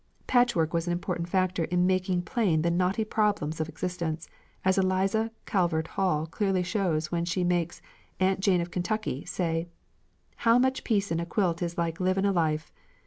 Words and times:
'"Patchwork 0.25 0.73
was 0.73 0.87
an 0.87 0.93
important 0.93 1.29
factor 1.29 1.65
in 1.65 1.85
making 1.85 2.23
plain 2.23 2.63
the 2.63 2.71
knotty 2.71 3.05
problems 3.05 3.61
of 3.61 3.69
existence, 3.69 4.27
as 4.65 4.79
Eliza 4.79 5.29
Calvert 5.45 5.89
Hall 5.89 6.25
clearly 6.25 6.63
shows 6.63 7.11
when 7.11 7.23
she 7.23 7.43
makes 7.43 7.83
"Aunt 8.19 8.39
Jane 8.39 8.61
of 8.61 8.71
Kentucky" 8.71 9.25
say: 9.25 9.67
"How 10.37 10.57
much 10.57 10.83
piecin' 10.83 11.19
a 11.19 11.25
quilt 11.27 11.61
is 11.61 11.77
like 11.77 11.99
livin' 11.99 12.25
a 12.25 12.31
life! 12.31 12.71